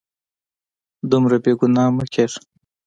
دومره 1.09 1.37
بې 1.43 1.53
ګناه 1.59 1.89
مه 1.95 2.05
کیږه 2.13 2.39